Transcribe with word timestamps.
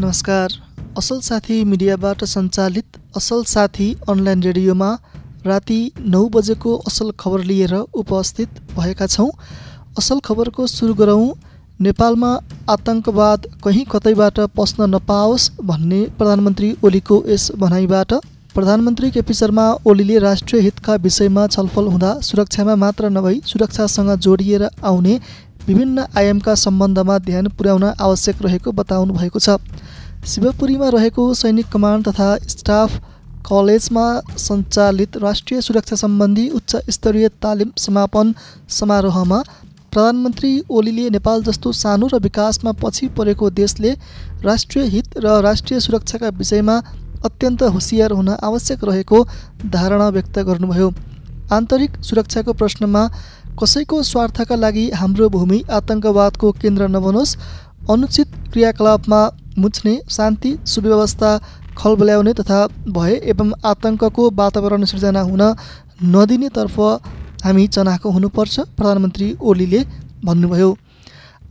नमस्कार। 0.00 0.52
असल 0.98 1.18
साथी 1.20 1.62
मिडियाबाट 1.70 2.22
सञ्चालित 2.24 2.96
असल 3.16 3.42
साथी 3.46 3.88
अनलाइन 4.08 4.42
रेडियोमा 4.42 4.88
राति 5.46 5.76
नौ 6.12 6.22
बजेको 6.34 6.76
असल 6.88 7.10
खबर 7.18 7.40
लिएर 7.44 7.74
उपस्थित 7.74 8.60
भएका 8.76 9.06
छौँ। 9.06 9.28
असल 9.98 10.18
खबरको 10.24 10.66
सुरु 10.66 10.94
गरौँ। 11.00 11.26
नेपालमा 11.80 12.32
आतङ्कवाद 12.70 13.46
कहीँ 13.64 13.84
कतैबाट 13.92 14.40
पस्न 14.56 14.88
नपाओस् 14.94 15.50
भन्ने 15.62 16.00
प्रधानमन्त्री 16.18 16.74
ओलीको 16.84 17.22
यस 17.28 17.50
भनाइबाट। 17.60 18.14
प्रधानमन्त्री 18.54 19.10
केपी 19.10 19.34
शर्मा 19.34 19.66
ओलीले 19.86 20.18
राष्ट्रिय 20.18 20.62
हितका 20.62 20.94
विषयमा 21.04 21.46
छलफल 21.48 21.92
हुँदा 21.92 22.14
सुरक्षामा 22.22 22.74
मात्र 22.76 23.10
नभई 23.10 23.40
सुरक्षासँग 23.46 24.14
जोडिएर 24.18 24.68
आउने 24.82 25.20
विभिन्न 25.70 26.04
आयामका 26.18 26.54
सम्बन्धमा 26.56 27.16
ध्यान 27.26 27.48
पुर्याउन 27.48 27.84
आवश्यक 28.02 28.36
रहेको 28.42 28.70
बताउनु 28.74 29.12
भएको 29.14 29.38
छ। 29.38 29.54
शिवपुरीमा 30.26 30.88
रहेको 30.90 31.22
सैनिक 31.34 31.66
कमान्ड 31.72 32.08
तथा 32.08 32.28
स्टाफ 32.52 32.96
कलेजमा 33.46 34.06
सञ्चालित 34.36 35.16
राष्ट्रिय 35.16 35.60
सुरक्षा 35.60 35.96
सम्बन्धी 35.96 36.48
उच्च 36.58 36.90
स्तरीय 36.90 37.28
तालिम 37.38 37.70
समापन 37.78 38.34
समारोहमा 38.68 39.38
प्रधानमन्त्री 39.94 40.52
ओलीले 40.70 41.08
नेपाल 41.10 41.42
जस्तो 41.44 41.72
सानो 41.82 42.08
र 42.12 42.18
विकासमा 42.26 42.72
पछि 42.82 43.08
परेको 43.16 43.50
देशले 43.60 43.94
राष्ट्रिय 44.42 44.84
हित 44.94 45.18
र 45.18 45.38
राष्ट्रिय 45.42 45.80
सुरक्षाका 45.80 46.28
विषयमा 46.40 46.76
अत्यन्त 47.24 47.62
होसियार 47.70 48.12
हुन 48.12 48.34
आवश्यक 48.42 48.84
रहेको 48.84 49.24
धारणा 49.70 50.08
व्यक्त 50.08 50.38
गर्नुभयो। 50.50 50.90
आन्तरिक 51.52 51.96
सुरक्षाको 52.06 52.52
प्रश्नमा 52.54 53.02
कसैको 53.62 54.02
स्वार्थका 54.02 54.56
लागि 54.56 54.84
हाम्रो 54.96 55.28
भूमि 55.28 55.58
आतङ्कवादको 55.78 56.50
केन्द्र 56.60 56.88
नबनोस्। 56.88 57.36
अनुचित 57.90 58.28
क्रियाकलापमा 58.52 59.20
मुछ्ने 59.58 59.94
शान्ति 60.10 60.50
सुव्यवस्था 60.66 61.30
खलबल्याउने 61.78 62.32
तथा 62.34 62.60
भय 62.96 63.12
एवं 63.32 63.52
आतङ्कको 63.70 64.30
वातावरण 64.38 64.84
सिर्जना 64.90 65.22
हुन 65.22 65.42
नदिनेतर्फ 66.14 66.78
हामी 67.44 67.66
चनाखो 67.74 68.10
हुनुपर्छ 68.10 68.60
प्रधानमन्त्री 68.76 69.28
ओलीले 69.50 69.80
भन्नुभयो। 70.24 70.70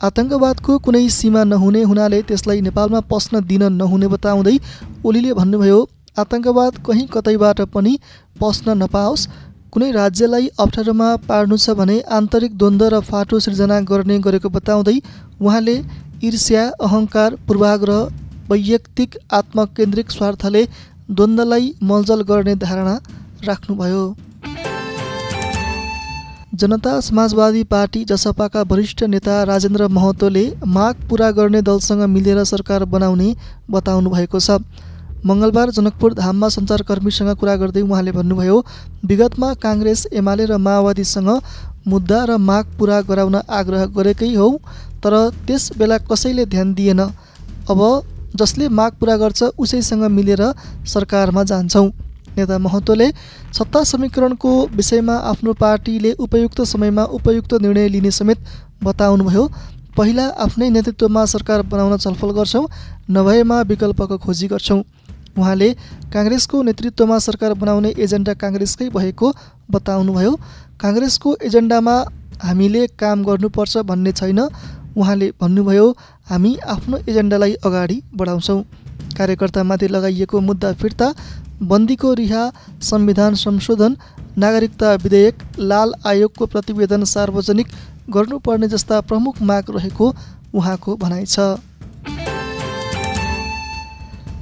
आतङ्कवादको 0.07 0.77
कुनै 0.79 1.03
सीमा 1.11 1.43
नहुने 1.43 1.81
हुनाले 1.83 2.21
त्यसलाई 2.27 2.61
नेपालमा 2.67 2.99
पस्न 3.11 3.43
दिन 3.45 3.63
नहुने 3.73 4.07
बताउँदै 4.07 4.55
ओलीले 5.05 5.33
भन्नुभयो 5.39 5.79
आतङ्कवाद 6.17 6.77
कहीँ 6.85 7.05
कतैबाट 7.13 7.61
पनि 7.73 7.93
पस्न 8.41 8.77
नपाओस्। 8.81 9.27
कुनै 9.73 9.87
राज्यलाई 9.93 10.47
अप्ठ्यारोमा 10.59 11.07
पार्नु 11.25 11.57
छ 11.57 11.73
भने 11.79 11.97
आन्तरिक 12.17 12.53
द्वन्द्व 12.57 12.85
र 12.93 13.01
फाटो 13.09 13.39
सिर्जना 13.45 13.75
गर्ने 13.89 14.15
गरेको 14.27 14.49
बताउँदै 14.55 14.95
उहाँले 15.41 15.75
ईर्ष्या 16.29 16.63
अहङ्कार 16.85 17.35
पूर्वाग्रह 17.47 17.99
वैयक्तिक 18.49 19.17
आत्मकेन्द्रिक 19.33 20.07
स्वार्थले 20.11 20.63
द्वन्द्वलाई 21.11 21.69
मलजल 21.91 22.25
गर्ने 22.31 22.55
धारणा 22.65 22.95
राख्नुभयो। 23.43 24.01
जनता 26.59 26.93
समाजवादी 27.01 27.63
पार्टी 27.71 28.03
जसपाका 28.07 28.61
वरिष्ठ 28.69 29.03
नेता 29.13 29.35
राजेन्द्र 29.45 29.87
महतोले 29.97 30.45
माग 30.73 31.07
पुरा 31.09 31.31
गर्ने 31.37 31.61
दलसँग 31.63 32.01
मिलेर 32.15 32.43
सरकार 32.49 32.85
बनाउने 32.93 33.29
बताउनु 33.71 34.09
भएको 34.11 34.39
छ। 34.39 34.57
मङ्गलबार 35.25 35.69
जनकपुर 35.71 36.13
धाममा 36.15 36.47
सञ्चारकर्मीसँग 36.49 37.31
कुरा 37.39 37.55
गर्दै 37.61 37.81
उहाँले 37.81 38.11
भन्नुभयो 38.11 38.57
विगतमा 39.05 39.53
काङ्ग्रेस 39.63 40.05
एमाले 40.13 40.45
र 40.45 40.57
माओवादीसँग 40.57 41.29
मुद्दा 41.87 42.19
र 42.25 42.37
माग 42.39 42.65
पुरा 42.79 43.01
गराउन 43.09 43.35
आग्रह 43.59 43.85
गरेकै 43.95 44.33
हौ 44.35 44.49
तर 45.03 45.13
त्यस 45.47 45.71
बेला 45.77 45.97
कसैले 46.09 46.45
ध्यान 46.45 46.73
दिएन। 46.73 46.99
अब 47.69 47.79
जसले 48.35 48.67
माग 48.69 48.91
पुरा 48.99 49.15
गर्छ 49.17 49.43
उसैसँग 49.57 50.03
मिलेर 50.11 50.43
सरकारमा 50.87 51.43
जान्छौँ। 51.51 51.89
नेता 52.37 52.57
महतोले 52.57 53.07
सत्ता 53.57 53.83
समीकरणको 53.83 54.51
विषयमा 54.75 55.15
आफ्नो 55.31 55.53
पार्टीले 55.59 56.11
उपयुक्त 56.19 56.61
समयमा 56.71 57.03
उपयुक्त 57.17 57.53
निर्णय 57.61 57.87
लिने 57.89 58.11
समेत 58.11 58.39
बताउनुभयो 58.83 59.43
पहिला 59.97 60.25
आफ्नै 60.45 60.69
नेतृत्वमा 60.69 61.25
सरकार 61.25 61.61
बनाउन 61.71 61.97
छलफल 61.97 62.31
गर्छौँ 62.37 62.65
नभएमा 63.11 63.61
विकल्पको 63.71 64.17
खोजी 64.17 64.47
गर्छौँ। 64.47 64.81
उहाँले 65.37 65.69
काङ्ग्रेसको 66.13 66.61
नेतृत्वमा 66.63 67.17
सरकार 67.19 67.53
बनाउने 67.61 67.89
एजेन्डा 67.97 68.33
काङ्ग्रेसकै 68.43 68.89
भएको 68.89 69.27
बताउनुभयो। 69.71 70.33
काङ्ग्रेसको 70.81 71.35
एजेन्डामा 71.47 71.95
हामीले 72.43 72.85
काम 72.99 73.23
गर्नुपर्छ 73.23 73.77
भन्ने 73.89 74.11
छैन 74.19 74.39
उहाँले 74.97 75.27
भन्नुभयो 75.41 75.87
हामी 76.29 76.51
आफ्नो 76.67 76.97
एजेन्डालाई 77.09 77.53
अगाडि 77.65 78.01
बढाउँछौँ। 78.15 78.61
कार्यकर्तामाथि 79.17 79.87
लगाइएको 79.87 80.39
मुद्दा 80.41 80.71
फिर्ता 80.81 81.07
बन्दीको 81.69 82.13
रिहा 82.13 82.43
संविधान 82.81 83.35
संशोधन 83.35 83.95
नागरिकता 84.37 84.93
विधेयक 85.03 85.43
लाल 85.59 85.93
आयोगको 86.07 86.45
प्रतिवेदन 86.45 87.03
सार्वजनिक 87.13 87.67
गर्नुपर्ने 88.09 88.67
जस्ता 88.67 88.99
प्रमुख 89.09 89.41
माग 89.41 89.75
रहेको 89.75 90.13
उहाँको 90.53 90.95
भनाइ 90.95 91.25
छ। 91.25 91.39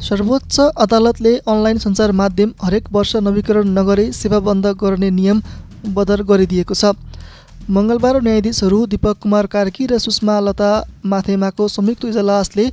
सर्वोच्च 0.07 0.59
अदालतले 0.79 1.31
अनलाइन 1.45 1.78
सञ्चार 1.79 2.12
माध्यम 2.18 2.51
हरेक 2.62 2.85
वर्ष 2.91 3.16
नवीकरण 3.22 3.68
नगरे 3.78 4.06
सेवा 4.13 4.40
बन्द 4.41 4.68
गर्ने 4.81 5.09
नियम 5.12 5.41
बदर 5.95 6.23
गरिदिएको 6.29 6.73
छ। 6.73 6.94
मङ्गलबार 7.69 8.22
न्यायाधीशहरू 8.23 8.79
दीपक 8.88 9.17
कुमार 9.22 9.46
कार्की 9.56 9.88
र 9.88 9.97
सुषमा 10.00 10.40
लता 10.40 10.69
माथेमाको 11.06 11.67
संयुक्त 11.67 12.06
इजलासले 12.06 12.66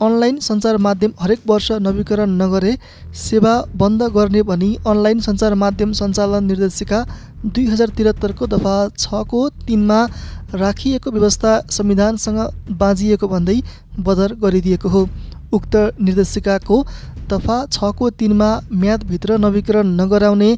अनलाइन 0.00 0.38
सञ्चार 0.44 0.76
माध्यम 0.86 1.12
हरेक 1.20 1.40
वर्ष 1.46 1.70
नवीकरण 1.80 2.36
नगरे 2.42 2.76
सेवा 3.22 3.54
बन्द 3.80 4.02
गर्ने 4.16 4.42
भनी 4.44 4.70
अनलाइन 4.86 5.20
सञ्चार 5.26 5.54
माध्यम 5.56 5.92
सञ्चालन 5.98 6.44
निर्देशिका 6.44 7.04
दुई 7.46 7.66
हजार 7.66 7.96
त्रिहत्तरको 7.96 8.46
दफा 8.52 8.78
छको 8.98 9.48
तिनमा 9.66 10.00
राखिएको 10.60 11.10
व्यवस्था 11.10 11.60
संविधानसँग 11.72 12.40
बाँझिएको 12.78 13.28
भन्दै 13.28 13.60
बदर 14.00 14.34
गरिदिएको 14.42 14.88
हो। 14.88 15.08
उक्त 15.54 15.76
निर्देशिकाको 16.00 16.76
दफा 17.30 17.58
छको 17.68 18.10
तिनमा 18.12 18.48
म्यादभित्र 18.74 19.38
नवीकरण 19.38 19.94
नगराउने 20.00 20.50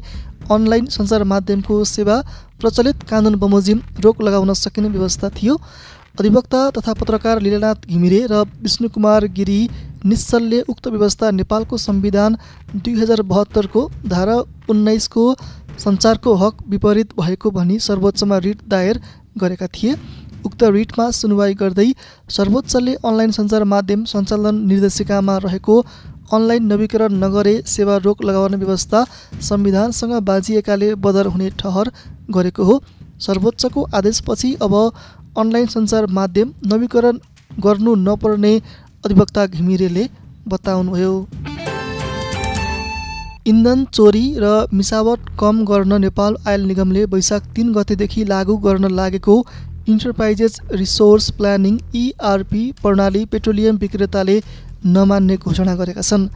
अनलाइन 0.51 0.85
सञ्चार 0.93 1.23
माध्यमको 1.25 1.83
सेवा 1.87 2.21
प्रचलित 2.61 3.03
कानुन 3.09 3.35
बमोजिम 3.39 3.81
रोक 3.99 4.21
लगाउन 4.21 4.53
सकिने 4.55 4.89
व्यवस्था 4.89 5.29
थियो। 5.37 5.55
अधिवक्ता 6.19 6.59
तथा 6.71 6.93
पत्रकार 6.99 7.41
लीलानाथ 7.41 7.85
घिमिरे 7.87 8.19
र 8.31 8.43
विष्णुकुमार 8.61 9.25
गिरी 9.33 9.59
निश्चलले 10.05 10.61
उक्त 10.69 10.87
व्यवस्था 10.87 11.29
नेपालको 11.31 11.77
संविधान 11.77 12.37
दुई 12.75 12.93
हजार 12.99 13.21
बहत्तरको 13.31 13.81
धारा 14.07 14.37
उन्नाइसको 14.69 15.25
सञ्चारको 15.79 16.33
हक 16.35 16.63
विपरीत 16.69 17.13
भएको 17.19 17.51
भनी 17.51 17.79
सर्वोच्चमा 17.79 18.37
रिट 18.45 18.67
दायर 18.67 19.01
गरेका 19.37 19.67
थिए। 19.69 19.95
उक्त 20.45 20.63
रिटमा 20.75 21.09
सुनवाई 21.11 21.53
गर्दै 21.61 21.87
सर्वोच्चले 22.29 22.93
अनलाइन 23.03 23.31
सञ्चार 23.31 23.63
माध्यम 23.73 24.03
सञ्चालन 24.05 24.61
निर्देशिकामा 24.67 25.37
रहेको 25.45 25.75
अनलाइन 26.33 26.63
नवीकरण 26.71 27.13
नगरे 27.23 27.55
सेवा 27.67 27.97
रोक 28.05 28.23
लगाउने 28.25 28.57
व्यवस्था 28.57 29.03
संविधानसँग 29.49 30.13
बाजिएकाले 30.29 30.93
बदर 31.03 31.25
हुने 31.27 31.49
ठहर 31.59 31.91
गरेको 32.31 32.63
हो। 32.63 32.81
सर्वोच्चको 33.21 33.87
आदेशपछि 33.95 34.53
अब 34.61 34.73
अनलाइन 35.37 35.67
सञ्चार 35.67 36.05
माध्यम 36.17 36.53
नवीकरण 36.67 37.19
गर्नु 37.63 37.95
नपर्ने 37.97 38.53
अधिवक्ता 39.05 39.45
घिमिरेले 39.47 40.07
बताउनुभयो। 40.47 41.13
इन्धन 43.47 43.83
चोरी 43.93 44.25
र 44.39 44.47
मिसावट 44.73 45.29
कम 45.39 45.63
गर्न 45.65 46.01
नेपाल 46.01 46.35
आयल 46.47 46.65
निगमले 46.67 47.03
वैशाख 47.11 47.47
तिन 47.55 47.71
गतेदेखि 47.73 48.23
लागू 48.25 48.55
गर्न 48.65 48.91
लागेको 48.91 49.35
इन्टरप्राइजेस 49.87 50.59
रिसोर्स 50.73 51.29
प्लानिङ 51.35 51.75
इआरपी 51.95 52.63
प्रणाली 52.81 53.23
पेट्रोलियम 53.33 53.75
विक्रेताले 53.83 54.35
नमान्ने 54.95 55.35
घोषणा 55.37 55.75
गरेका 55.75 56.01
छन्। 56.01 56.27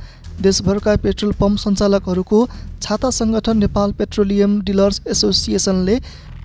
देशभरका 0.41 0.95
पेट्रोल 1.03 1.31
पम्प 1.39 1.57
सञ्चालकहरूको 1.63 2.39
छाता 2.83 3.09
सङ्गठन 3.17 3.57
नेपाल 3.57 3.91
पेट्रोलियम 3.99 4.59
डिलर्स 4.69 5.01
एसोसिएसनले 5.13 5.99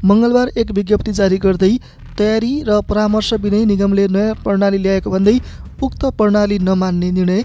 मङ्गलबार 0.04 0.52
एक 0.58 0.72
विज्ञप्ति 0.78 1.12
जारी 1.20 1.38
गर्दै 1.46 1.72
तयारी 2.18 2.52
र 2.68 2.80
परामर्श 2.90 3.32
बिनै 3.46 3.64
निगमले 3.70 4.08
नयाँ 4.16 4.34
प्रणाली 4.44 4.78
ल्याएको 4.84 5.10
भन्दै 5.10 5.38
उक्त 5.86 6.04
प्रणाली 6.18 6.58
नमान्ने 6.68 7.10
निर्णय 7.16 7.42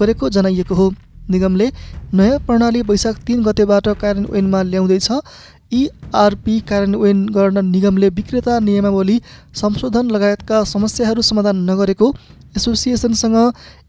गरेको 0.00 0.28
जनाइएको 0.36 0.74
हो। 0.74 0.92
निगमले 1.30 1.66
नयाँ 2.18 2.38
प्रणाली 2.46 2.80
वैशाख 2.88 3.24
तिन 3.26 3.42
गतेबाट 3.44 3.88
कार्यान्वयनमा 4.02 4.62
ल्याउँदैछ। 4.72 5.08
इआरपी 5.72 6.58
कार्यान्वयन 6.68 7.26
गर्न 7.28 7.64
निगमले 7.66 8.08
विक्रेता 8.10 8.58
नियमावली 8.60 9.20
संशोधन 9.54 10.10
लगायतका 10.10 10.62
समस्याहरू 10.66 11.22
समाधान 11.22 11.62
नगरेको 11.70 12.12
एसोसिएसनसँग 12.56 13.36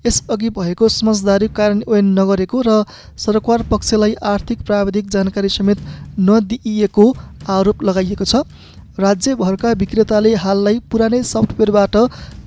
यसअघि 0.05 0.49
भएको 0.57 0.89
समझदारी 0.89 1.47
कार्यान्वयन 1.57 2.13
नगरेको 2.19 2.61
र 2.61 2.83
सरकार 3.19 3.63
पक्षलाई 3.71 4.13
आर्थिक 4.25 4.61
प्राविधिक 4.65 5.09
जानकारी 5.09 5.49
समेत 5.51 5.79
नदिइएको 6.19 7.05
आरोप 7.51 7.83
लगाइएको 7.83 8.25
छ। 8.25 8.43
राज्यभरका 8.99 9.71
विक्रेताले 9.75 10.33
हाललाई 10.37 10.79
पुरानै 10.91 11.21
सफ्टवेयरबाट 11.25 11.95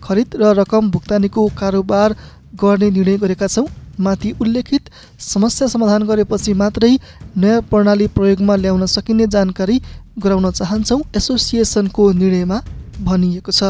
खरिद 0.03 0.37
र 0.41 0.53
रकम 0.57 0.91
भुक्तानीको 0.91 1.47
कारोबार 1.59 2.15
गर्ने 2.63 2.91
निर्णय 2.91 3.17
गरेका 3.19 3.47
छौँ। 3.49 3.67
माथि 4.01 4.33
उल्लेखित 4.41 4.91
समस्या 5.21 5.69
समाधान 5.69 6.03
गरेपछि 6.03 6.53
मात्रै 6.55 6.97
नयाँ 7.37 7.61
प्रणाली 7.71 8.07
प्रयोगमा 8.17 8.57
ल्याउन 8.57 8.87
सकिने 8.87 9.27
जानकारी 9.27 9.79
गराउन 10.19 10.51
चाहन्छौँ 10.51 11.01
एसोसिएसनको 11.17 12.11
निर्णयमा 12.13 12.61
भनिएको 13.01 13.53
छ। 13.53 13.63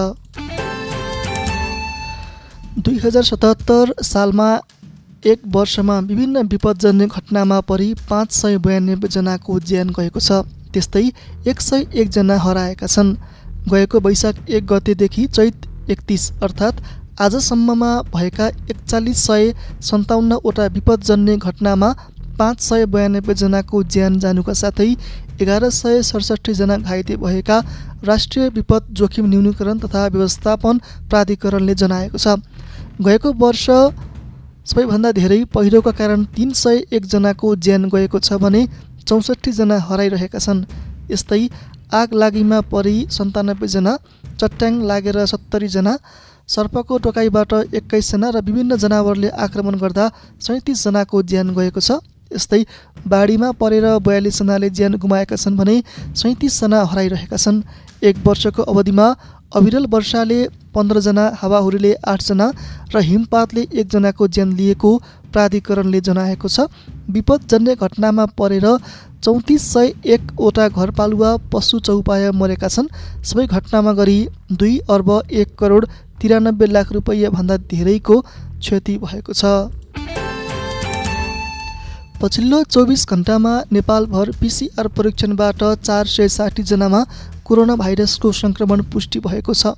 दुई 2.78 2.99
हजार 3.05 3.23
सतहत्तर 3.25 3.94
सालमा 4.02 4.49
एक 5.26 5.40
वर्षमा 5.46 5.99
विभिन्न 6.08 6.43
विपदजन्य 6.46 7.06
घटनामा 7.06 7.61
परि 7.69 7.94
पाँच 8.11 8.32
सय 8.32 8.58
बयानब्बेजनाको 8.58 9.58
ज्यान 9.61 9.88
गएको 9.99 10.20
छ। 10.20 10.44
त्यस्तै 10.72 11.05
एक 11.49 11.61
सय 11.61 11.87
एकजना 11.94 12.37
हराएका 12.38 12.87
छन्। 12.87 13.17
गएको 13.70 14.00
वैशाख 14.00 14.50
एक 14.50 14.67
गतेदेखि 14.67 15.26
चैत 15.29 15.90
एकतिस 15.90 16.31
अर्थात् 16.43 16.82
आजसम्ममा 17.21 17.91
भएका 18.15 18.47
एकचालिस 18.47 19.25
सय 19.27 19.53
सन्ताउन्नवटा 19.83 20.65
विपदजन्य 20.73 21.37
घटनामा 21.39 21.89
पाँच 22.39 22.61
सय 22.61 22.85
बयानब्बेजनाको 22.87 23.83
ज्यान 23.85 24.19
जानुका 24.21 24.53
साथै 24.53 24.89
एघार 25.41 25.69
सय 25.71 26.03
सडसठीजना 26.03 26.77
घाइते 26.79 27.17
भएका 27.17 27.59
राष्ट्रिय 28.05 28.49
विपद 28.57 28.93
जोखिम 28.93 29.27
न्यूनीकरण 29.31 29.79
तथा 29.79 30.07
व्यवस्थापन 30.09 30.81
प्राधिकरणले 31.11 31.75
जनाएको 31.75 32.19
छ। 32.19 32.37
गएको 33.01 33.33
वर्ष 33.41 33.65
सबैभन्दा 34.69 35.13
धेरै 35.13 35.43
पहिरोका 35.55 35.91
कारण 35.97 36.25
तिन 36.37 36.53
सय 36.61 36.85
एकजनाको 36.93 37.55
ज्यान 37.59 37.89
गएको 37.89 38.19
छ 38.21 38.41
भने 38.45 38.67
चौसठीजना 39.09 39.81
हराइरहेका 39.89 40.39
छन्। 40.39 40.65
यस्तै 41.11 41.43
आग 41.95 42.15
लागिमा 42.15 42.61
परि 42.71 42.97
सन्तानब्बेजना 43.11 43.99
चट्याङ 44.41 44.81
लागेर 44.87 45.25
सत्तरीजना 45.27 45.99
सर्पको 46.48 46.98
टोकाइबाट 47.04 47.52
एक्काइसजना 47.75 48.31
र 48.31 48.40
विभिन्न 48.43 48.76
जनावरले 48.78 49.28
आक्रमण 49.44 49.75
गर्दा 49.78 50.04
सैँतिसजनाको 50.40 51.22
ज्यान 51.25 51.54
गएको 51.54 51.81
छ। 51.81 51.98
यस्तै 52.31 52.62
बाढीमा 53.06 53.50
परेर 53.58 53.87
बयालिसजनाले 54.00 54.70
ज्यान 54.70 54.94
गुमाएका 54.98 55.37
छन् 55.37 55.56
भने 55.56 55.75
सैँतिसजना 56.14 56.82
हराइरहेका 56.84 57.37
छन्। 57.37 57.62
एक 58.02 58.16
वर्षको 58.26 58.62
अवधिमा 58.64 59.06
अविरल 59.54 59.87
वर्षाले 59.88 60.38
पन्ध्रजना 60.75 61.25
हावाहुरीले 61.40 61.93
आठजना 62.04 62.46
र 62.94 63.00
हिमपातले 63.00 63.62
एकजनाको 63.72 64.28
ज्यान 64.28 64.52
लिएको 64.52 64.90
प्राधिकरणले 65.32 66.00
जनाएको 66.00 66.48
छ। 66.48 66.66
विपदजन्य 67.10 67.75
घटनामा 67.76 68.25
परेर 68.38 68.66
चौतिस 69.26 69.62
सय 69.73 69.88
एकवटा 70.06 70.69
घरपालुवा 70.70 71.31
पशु 71.52 71.78
चौपाय 71.87 72.31
मरेका 72.32 72.69
छन्। 72.69 72.88
सबै 73.26 73.46
घटनामा 73.49 73.93
गरी 73.93 74.19
दुई 74.52 74.75
अर्ब 74.88 75.08
एक 75.34 75.55
करोड 75.58 75.87
तिरानब्बे 76.20 76.67
लाख 76.67 76.93
रुपियाँभन्दा 76.93 77.56
धेरैको 77.73 78.20
क्षति 78.20 78.94
भएको 78.99 79.32
छ। 79.32 79.44
पछिल्लो 82.23 82.62
चौबिस 82.64 83.02
घन्टामा 83.08 83.55
नेपालभर 83.73 84.31
पिसिआर 84.40 84.88
परीक्षणबाट 84.96 85.64
चार 85.82 86.06
सय 86.06 86.29
साठीजनामा 86.31 87.00
कोरोना 87.44 87.76
भाइरसको 87.76 88.32
सङ्क्रमण 88.32 88.82
पुष्टि 88.93 89.20
भएको 89.26 89.55
छ। 89.55 89.75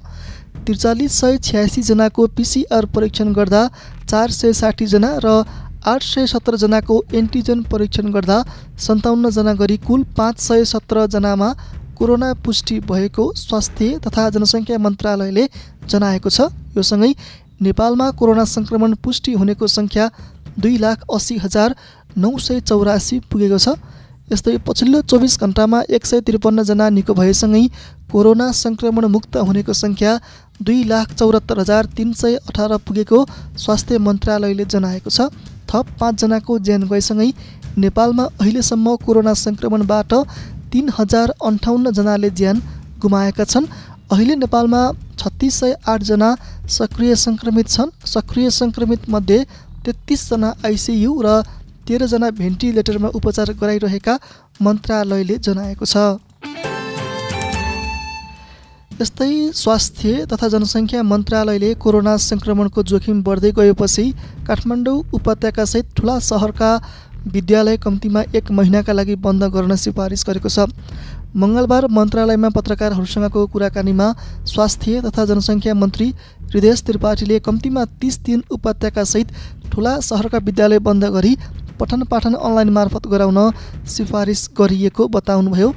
त्रिचालिस 0.67 1.21
सय 1.21 1.39
छ्यासीजनाको 1.41 2.27
पिसिआर 2.37 2.87
परीक्षण 2.95 3.33
गर्दा 3.33 3.63
चार 4.05 4.31
सय 4.33 4.53
साठीजना 4.61 5.11
र 5.25 5.33
आठ 5.87 6.03
सय 6.03 6.27
सत्रजनाको 6.27 7.03
एन्टिजेन 7.15 7.63
परीक्षण 7.71 8.11
गर्दा 8.13 8.39
सन्ताउन्नजना 8.87 9.53
गरी 9.55 9.77
कुल 9.87 10.03
पाँच 10.17 10.41
सय 10.41 10.65
सत्रजनामा 10.65 11.53
कोरोना 11.99 12.33
पुष्टि 12.45 12.79
भएको 12.89 13.33
स्वास्थ्य 13.37 13.99
तथा 14.07 14.29
जनसङ्ख्या 14.31 14.79
मन्त्रालयले 14.79 15.49
जनाएको 15.91 16.31
छ। 16.31 16.51
यो 16.77 16.83
सँगै 16.83 17.13
नेपालमा 17.63 18.11
कोरोना 18.19 18.45
सङ्क्रमण 18.47 18.95
पुष्टि 19.05 19.33
हुनेको 19.35 19.67
सङ्ख्या 19.69 20.11
दुई 20.59 20.77
लाख 20.79 21.05
अस्सी 21.15 21.37
हजार 21.39 21.75
नौ 22.17 22.31
सय 22.39 22.61
चौरासी 22.63 23.19
पुगेको 23.31 23.59
छ। 23.59 23.75
यस्तै 24.33 24.57
पछिल्लो 24.67 25.01
चौबिस 25.11 25.39
घन्टामा 25.41 25.83
एक 25.89 26.07
सय 26.07 26.21
त्रिपन्नजना 26.21 26.89
निको 26.97 27.15
भएसँगै 27.15 27.65
कोरोना 28.13 28.47
सङ्क्रमण 28.63 29.05
मुक्त 29.15 29.37
हुनेको 29.49 29.73
सङ्ख्या 29.75 30.13
दुई 30.63 30.83
लाख 30.85 31.15
चौरात्तर 31.15 31.59
हजार 31.61 31.87
तिन 31.97 32.13
सय 32.21 32.35
अठार 32.49 32.77
पुगेको 32.87 33.19
स्वास्थ्य 33.59 33.99
मन्त्रालयले 34.07 34.65
जनाएको 34.75 35.11
छ। 35.11 35.31
थप 35.71 35.87
पाँचजनाको 36.01 36.59
ज्यान 36.67 36.83
गएसँगै 36.91 37.31
नेपालमा 37.85 38.25
अहिलेसम्म 38.41 38.97
कोरोना 39.05 39.35
सङ्क्रमणबाट 39.45 40.13
तिन 40.73 40.87
हजार 40.99 41.29
अन्ठाउन्नजनाले 41.49 42.31
ज्यान 42.39 42.57
गुमाएका 43.03 43.45
छन्। 43.45 43.67
अहिले 44.13 44.35
नेपालमा 44.37 44.81
छत्तिस 45.21 45.55
सय 45.61 45.73
आठजना 45.93 46.29
सक्रिय 46.79 47.15
सङ्क्रमित 47.25 47.69
छन्। 47.69 47.95
सक्रिय 48.15 48.51
सङ्क्रमित 48.61 49.09
मध्ये 49.11 49.39
तेत्तिसजना 49.85 50.49
आइसियु 50.67 51.13
र 51.25 51.43
तेह्रजना 51.89 52.29
भेन्टिलेटरमा 52.41 53.09
उपचार 53.19 53.53
गराइरहेका 53.61 54.15
मन्त्रालयले 54.63 55.37
जनाएको 55.47 55.85
छ। 55.85 55.97
यस्तै 59.01 59.33
स्वास्थ्य 59.55 60.25
तथा 60.31 60.47
जनसङ्ख्या 60.53 61.03
मन्त्रालयले 61.09 61.69
कोरोना 61.83 62.15
सङ्क्रमणको 62.23 62.83
जोखिम 62.91 63.19
बढ्दै 63.27 63.51
गएपछि 63.59 64.05
काठमाडौँ 64.49 64.95
उपत्यकासहित 65.19 65.93
ठुला 65.97 66.17
सहरका 66.29 66.71
विद्यालय 67.35 67.77
कम्तीमा 67.85 68.23
एक 68.39 68.51
महिनाका 68.59 68.93
लागि 68.99 69.15
बन्द 69.27 69.45
गर्न 69.55 69.77
सिफारिस 69.83 70.25
गरेको 70.29 70.51
छ। 70.51 70.67
मङ्गलबार 71.43 71.87
मन्त्रालयमा 71.99 72.51
पत्रकारहरूसँगको 72.57 73.47
कुराकानीमा 73.55 74.09
स्वास्थ्य 74.53 75.03
तथा 75.07 75.25
जनसङ्ख्या 75.31 75.75
मन्त्री 75.83 76.09
हृदय 76.51 76.75
त्रिपाठीले 76.87 77.39
कम्तीमा 77.47 77.85
तिस 78.03 78.19
दिन 78.27 78.43
उपत्यकासहित 78.51 79.29
ठुला 79.71 79.95
सहरका 80.09 80.39
विद्यालय 80.49 80.79
बन्द 80.91 81.05
गरी 81.17 81.33
पठन 81.81 82.03
पाठन 82.11 82.35
अनलाइन 82.37 82.71
मार्फत 82.75 83.07
गराउन 83.07 83.39
सिफारिस 83.87 84.41
गरिएको 84.59 85.07
बताउनुभयो। 85.17 85.69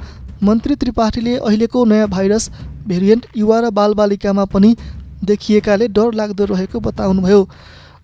मन्त्री 0.43 0.75
त्रिपाठीले 0.75 1.35
अहिलेको 1.38 1.85
नयाँ 1.85 2.07
भाइरस 2.09 2.49
भेरिएन्ट 2.88 3.25
युवा 3.38 3.59
र 3.59 3.69
बालबालिकामा 3.71 4.45
पनि 4.47 4.75
देखिएकाले 5.23 5.88
डर 5.89 6.13
लाग्दो 6.13 6.45
रहेको 6.45 6.79
बताउनुभयो। 6.81 7.41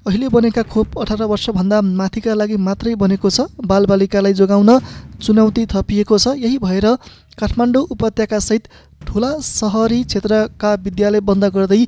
अहिले 0.07 0.27
बनेका 0.29 0.63
खोप 0.63 0.97
अठार 0.99 1.23
वर्षभन्दा 1.25 1.81
माथिका 1.81 2.33
लागि 2.33 2.57
मात्रै 2.59 2.93
बनेको 2.95 3.29
छ। 3.29 3.49
बालबालिकालाई 3.65 4.33
जोगाउन 4.33 4.69
चुनौती 5.19 5.65
थपिएको 5.65 6.17
छ। 6.17 6.37
यही 6.37 6.57
भएर 6.57 6.85
काठमाडौँ 7.37 7.83
उपत्यकासहित 7.91 8.63
ठुला 9.07 9.31
सहरी 9.41 10.03
क्षेत्रका 10.05 10.73
विद्यालय 10.85 11.19
बन्द 11.21 11.45
गर्दै 11.55 11.81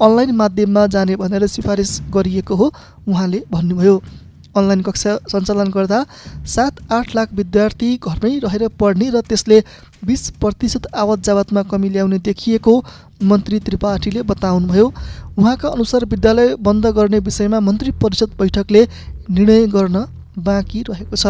अनलाइन 0.00 0.30
माध्यममा 0.34 0.86
जाने 0.94 1.16
भनेर 1.16 1.46
सिफारिस 1.46 1.90
गरिएको 2.14 2.54
हो 2.54 2.66
उहाँले 3.08 3.42
भन्नुभयो। 3.50 3.96
अनलाइन 4.56 4.82
कक्षा 4.82 5.16
सञ्चालन 5.32 5.70
गर्दा 5.70 5.98
सात 6.46 6.80
आठ 6.92 7.14
लाख 7.16 7.32
विद्यार्थी 7.34 7.88
घरमै 7.98 8.32
रहेर 8.44 8.66
पढ्ने 8.80 9.10
र 9.10 9.20
त्यसले 9.28 9.60
बिस 10.04 10.22
प्रतिशत 10.40 10.86
आवत 10.94 11.24
जावतमा 11.26 11.62
कमी 11.70 11.88
ल्याउने 11.88 12.18
देखिएको 12.20 12.74
मन्त्री 13.22 13.58
त्रिपाठीले 13.66 14.22
बताउनुभयो। 14.22 14.86
उहाँका 15.38 15.68
अनुसार 15.68 16.04
विद्यालय 16.06 16.54
बन्द 16.60 16.86
गर्ने 16.96 17.18
विषयमा 17.20 17.60
मन्त्री 17.60 17.90
परिषद 18.02 18.30
बैठकले 18.38 18.82
निर्णय 19.30 19.66
गर्न 19.68 20.04
बाँकी 20.38 20.82
रहेको 20.88 21.16
छ। 21.16 21.26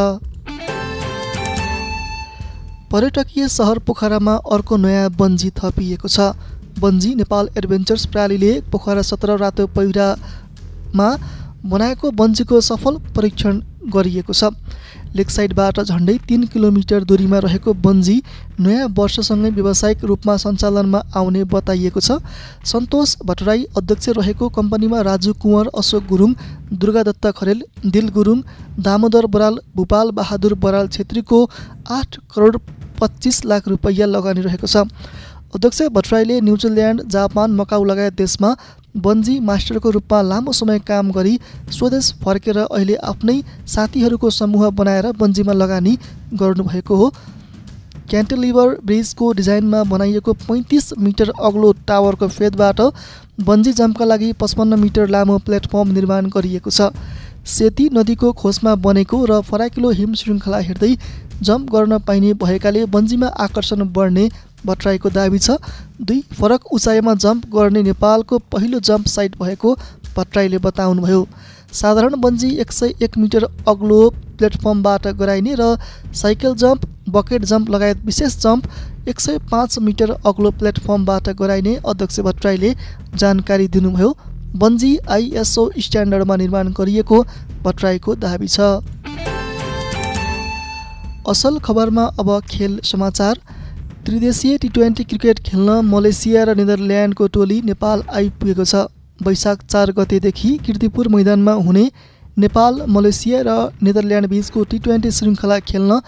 पर्यटकीय 2.90 3.48
सहर 3.48 3.78
पोखरामा 3.86 4.34
अर्को 4.52 4.76
नयाँ 4.78 5.10
बन्जी 5.12 5.50
थपिएको 5.56 6.08
छ। 6.08 6.34
बन्जी 6.78 7.14
नेपाल 7.14 7.48
एडभेन्चर्स 7.58 8.04
प्रणालीले 8.06 8.52
पोखरा 8.72 9.02
सत्र 9.02 9.36
रातो 9.38 9.66
पहिरामा 9.76 11.08
बनाएको 11.64 12.10
बन्जीको 12.12 12.60
सफल 12.62 12.96
परीक्षण 13.16 13.60
गरिएको 13.92 14.32
छ। 14.32 14.50
लेकसाइडबाट 15.16 15.80
झन्डै 15.80 16.16
तिन 16.28 16.44
किलोमिटर 16.52 17.04
दूरीमा 17.04 17.38
रहेको 17.38 17.72
बन्जी 17.80 18.16
नयाँ 18.60 18.88
वर्षसँगै 18.96 19.50
व्यावसायिक 19.50 20.04
रूपमा 20.04 20.36
सञ्चालनमा 20.36 21.00
आउने 21.16 21.44
बताइएको 21.46 22.00
छ। 22.00 22.18
सन्तोष 22.64 23.16
भट्टराई 23.24 23.64
अध्यक्ष 23.76 24.08
रहेको 24.18 24.48
कम्पनीमा 24.50 25.00
राजु 25.00 25.32
कुँवर 25.42 25.70
अशोक 25.74 26.06
गुरुङ 26.08 26.34
दुर्गादत्त 26.74 27.26
खरेल 27.32 27.62
दिल 27.86 28.08
गुरुङ 28.12 28.42
दामोदर 28.80 29.26
बराल 29.28 29.60
भूपाल 29.76 30.10
बहादुर 30.12 30.54
बराल 30.60 30.88
छेत्रीको 30.88 31.38
आठ 31.90 32.18
करोड 32.34 32.58
पच्चिस 33.00 33.44
लाख 33.44 33.68
रुपैयाँ 33.68 34.08
लगानी 34.08 34.40
रहेको 34.42 34.66
छ। 34.66 34.84
अध्यक्ष 35.54 35.82
भट्टराईले 35.94 36.40
न्युजिल्यान्ड 36.40 37.02
जापान 37.08 37.52
मकाउ 37.56 37.84
लगायत 37.84 38.14
देशमा 38.14 38.50
बन्जी 38.98 39.38
मास्टरको 39.42 39.90
रूपमा 39.90 40.20
लामो 40.24 40.52
समय 40.54 40.78
काम 40.86 41.10
गरी 41.12 41.38
स्वदेश 41.70 42.12
फर्केर 42.22 42.58
अहिले 42.58 42.94
आफ्नै 43.04 43.40
साथीहरूको 43.68 44.30
समूह 44.32 44.68
बनाएर 44.72 45.10
बन्जीमा 45.18 45.52
लगानी 45.54 45.96
गर्नुभएको 46.34 46.96
हो। 46.96 47.10
क्यान्टिलिभर 48.10 48.76
ब्रिजको 48.86 49.32
डिजाइनमा 49.32 49.82
बनाइएको 49.86 50.32
पैँतिस 50.40 50.92
मिटर 50.98 51.32
अग्लो 51.42 51.72
टावरको 51.86 52.28
फेदबाट 52.30 52.80
बन्जी 53.44 53.72
जम्पका 53.74 54.04
लागि 54.04 54.32
पचपन्न 54.40 54.78
मिटर 54.80 55.08
लामो 55.08 55.38
प्लेटफर्म 55.46 55.92
निर्माण 55.92 56.28
गरिएको 56.30 56.70
छ। 56.70 56.90
सेती 57.46 57.88
नदीको 57.92 58.32
खोजमा 58.34 58.74
बनेको 58.82 59.24
र 59.26 59.40
फराकिलो 59.42 59.90
हिम 59.98 60.14
श्रृङ्खला 60.14 60.58
हेर्दै 60.60 60.92
जम्प 61.42 61.70
गर्न 61.72 61.98
पाइने 62.06 62.32
भएकाले 62.36 62.84
बन्जीमा 62.88 63.26
आकर्षण 63.42 63.84
बढ्ने 63.92 64.28
भट्टराईको 64.66 65.10
दावी 65.10 65.38
छ। 65.38 65.58
दुई 66.00 66.20
फरक 66.34 66.72
उचाइमा 66.72 67.14
जम्प 67.16 67.46
गर्ने 67.50 67.82
नेपालको 67.82 68.38
पहिलो 68.52 68.80
जम्प 68.82 69.06
साइट 69.08 69.38
भएको 69.38 69.74
भट्टराईले 70.16 70.58
बताउनुभयो। 70.60 71.26
साधारण 71.72 72.14
बन्जी 72.20 72.50
एक 72.56 72.72
सय 72.72 72.94
एक 73.02 73.16
मिटर 73.18 73.44
अग्लो 73.68 73.98
प्लेटफर्मबाट 74.38 75.06
गराइने 75.16 75.54
र 75.54 75.76
साइकल 76.14 76.54
जम्प 76.56 76.86
बकेट 77.10 77.44
जम्प 77.44 77.70
लगायत 77.70 78.04
विशेष 78.04 78.36
जम्प 78.38 79.08
एक 79.08 79.20
सय 79.20 79.38
पाँच 79.50 79.78
मिटर 79.78 80.10
अग्लो 80.26 80.50
प्लेटफर्मबाट 80.52 81.28
गराइने 81.38 81.74
अध्यक्ष 81.86 82.20
भट्टराईले 82.20 82.74
जानकारी 83.14 83.68
दिनुभयो। 83.68 84.16
बन्जी 84.56 84.96
आइएसओ 85.10 85.70
स्ट्यान्डर्डमा 85.78 86.36
निर्माण 86.36 86.72
गरिएको 86.72 87.22
भट्टराईको 87.64 88.14
दावी 88.16 88.48
छ। 88.48 88.60
असल 91.28 91.58
खबरमा 91.58 92.04
अब 92.20 92.28
खेल 92.48 92.78
समाचार। 92.84 93.38
त्रिदेशीय 94.06 94.56
टी 94.62 94.68
ट्वेन्टी 94.68 95.04
क्रिकेट 95.04 95.38
खेल्न 95.46 95.72
मलेसिया 95.84 96.42
र 96.46 96.54
नेदरल्यान्डको 96.56 97.26
टोली 97.36 97.54
नेपाल 97.66 98.02
आइपुगेको 98.18 98.64
छ। 98.64 98.82
वैशाख 99.18 99.64
चार 99.64 99.90
गतेदेखि 99.96 100.50
किर्तिपुर 100.66 101.08
मैदानमा 101.14 101.54
हुने 101.66 101.82
नेपाल 102.38 102.78
मलेसिया 102.96 103.40
र 103.48 103.56
नेदरल्यान्ड 103.82 104.28
बिचको 104.30 104.62
टी 104.70 104.78
ट्वेन्टी 104.84 105.10
श्रृङ्खला 105.16 105.58
खेल्न 105.70 105.98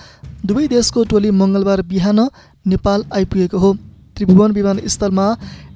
दुवै 0.46 0.66
देशको 0.74 1.04
टोली 1.10 1.30
मङ्गलबार 1.40 1.82
बिहान 1.90 2.20
नेपाल 2.66 3.04
आइपुगेको 3.18 3.58
हो। 3.58 3.72
त्रिभुवन 4.14 4.54
विमानस्थलमा 4.58 5.26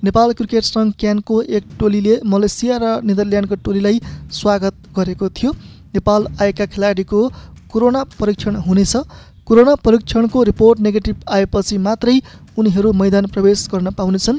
नेपाल 0.07 0.39
क्रिकेट 0.39 0.71
सङ्घ 0.71 0.89
क्यानको 1.03 1.41
एक 1.59 1.65
टोलीले 1.81 2.15
मलेसिया 2.35 2.79
र 2.85 2.93
नेदरल्यान्डको 3.03 3.61
टोलीलाई 3.67 3.99
स्वागत 4.39 4.95
गरेको 5.01 5.33
थियो। 5.41 5.51
नेपाल 5.99 6.31
आएका 6.39 6.71
खेलाडीको 6.71 7.27
कोरोना 7.73 8.01
परीक्षण 8.15 8.57
हुनेछ। 8.63 8.97
कोरोना 9.47 9.75
परीक्षणको 9.85 10.43
रिपोर्ट 10.43 10.81
नेगेटिभ 10.81 11.17
आएपछि 11.29 11.77
मात्रै 11.79 12.15
उनीहरू 12.59 12.93
मैदान 12.93 13.27
प्रवेश 13.27 13.67
गर्न 13.73 13.91
पाउनेछन्। 13.93 14.39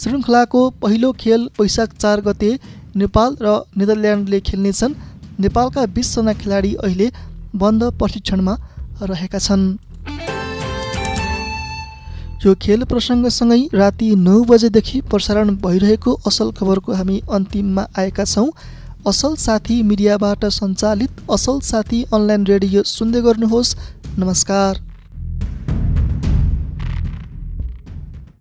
श्रृङ्खलाको 0.00 0.60
पहिलो 0.82 1.10
खेल 1.20 1.48
वैशाख 1.58 1.96
चार 2.02 2.20
गते 2.20 2.50
नेपाल 2.96 3.36
र 3.42 3.54
नेदरल्यान्डले 3.76 4.40
खेल्नेछन्। 4.40 4.94
नेपालका 5.40 5.86
बिसजना 5.96 6.32
खेलाडी 6.40 6.72
अहिले 6.84 7.10
बन्द 7.62 7.82
प्रशिक्षणमा 7.98 8.54
रहेका 9.02 9.38
छन्। 9.46 9.64
यो 12.44 12.54
खेल 12.62 12.84
प्रसङ्गसँगै 12.84 13.60
राति 13.74 14.08
नौ 14.22 14.36
बजेदेखि 14.44 15.00
प्रसारण 15.10 15.50
भइरहेको 15.60 16.12
असल 16.28 16.50
खबरको 16.56 16.92
हामी 16.92 17.20
अन्तिममा 17.36 17.84
आएका 17.98 18.24
छौँ। 18.24 18.48
असल 19.10 19.34
साथी 19.36 19.76
मिडियाबाट 19.82 20.44
सञ्चालित 20.52 21.12
असल 21.30 21.58
साथी 21.64 22.02
अनलाइन 22.12 22.46
रेडियो 22.46 22.82
सुन्दै 22.88 23.20
गर्नुहोस्। 23.20 23.76
नमस्कार। 24.18 24.76